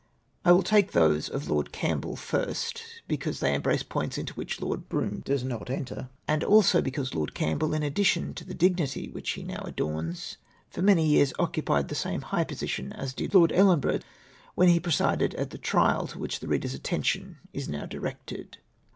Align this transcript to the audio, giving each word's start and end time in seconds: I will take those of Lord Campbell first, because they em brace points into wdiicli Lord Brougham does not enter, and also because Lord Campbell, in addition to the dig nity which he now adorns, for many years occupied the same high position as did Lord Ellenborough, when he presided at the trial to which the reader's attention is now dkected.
I 0.43 0.51
will 0.51 0.63
take 0.63 0.93
those 0.93 1.29
of 1.29 1.47
Lord 1.47 1.71
Campbell 1.71 2.15
first, 2.15 2.81
because 3.07 3.39
they 3.39 3.53
em 3.53 3.61
brace 3.61 3.83
points 3.83 4.17
into 4.17 4.33
wdiicli 4.33 4.59
Lord 4.61 4.89
Brougham 4.89 5.19
does 5.23 5.43
not 5.43 5.69
enter, 5.69 6.09
and 6.27 6.43
also 6.43 6.81
because 6.81 7.13
Lord 7.13 7.35
Campbell, 7.35 7.75
in 7.75 7.83
addition 7.83 8.33
to 8.33 8.43
the 8.43 8.55
dig 8.55 8.77
nity 8.77 9.13
which 9.13 9.29
he 9.33 9.43
now 9.43 9.61
adorns, 9.63 10.37
for 10.71 10.81
many 10.81 11.05
years 11.05 11.33
occupied 11.37 11.87
the 11.89 11.93
same 11.93 12.21
high 12.23 12.43
position 12.45 12.91
as 12.93 13.13
did 13.13 13.35
Lord 13.35 13.51
Ellenborough, 13.51 13.99
when 14.55 14.69
he 14.69 14.79
presided 14.79 15.35
at 15.35 15.51
the 15.51 15.59
trial 15.59 16.07
to 16.07 16.17
which 16.17 16.39
the 16.39 16.47
reader's 16.47 16.73
attention 16.73 17.37
is 17.53 17.69
now 17.69 17.85
dkected. 17.85 18.55